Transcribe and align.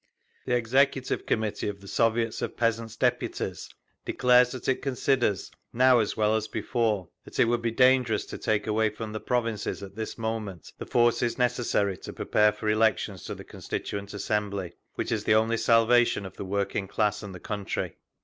The 0.47 0.55
Executive 0.55 1.27
Committee 1.27 1.67
of 1.67 1.79
the 1.79 1.87
Soviets 1.87 2.41
of 2.41 2.57
Peasants' 2.57 2.95
Deputies 2.95 3.69
declares 4.03 4.49
that 4.49 4.67
it 4.67 4.81
considers, 4.81 5.51
now 5.71 5.99
as 5.99 6.17
well 6.17 6.33
as 6.35 6.47
before, 6.47 7.09
that 7.23 7.39
it 7.39 7.45
would 7.45 7.61
be 7.61 7.69
dangerous 7.69 8.25
to 8.25 8.39
take 8.39 8.65
away 8.65 8.89
from 8.89 9.13
the 9.13 9.19
provinces 9.19 9.83
at 9.83 9.95
this 9.95 10.17
moment 10.17 10.71
the 10.79 10.87
forces 10.87 11.37
necessary 11.37 11.97
to 11.97 12.13
prepare 12.13 12.51
for 12.51 12.67
elections 12.67 13.25
to 13.25 13.35
the 13.35 13.43
Constituent 13.43 14.11
Assembly, 14.15 14.73
which 14.95 15.11
is 15.11 15.25
the 15.25 15.35
only 15.35 15.57
salvation 15.57 16.25
of 16.25 16.35
the 16.35 16.45
working 16.45 16.87
class 16.87 17.21
and 17.21 17.35
the 17.35 17.39
country. 17.39 17.97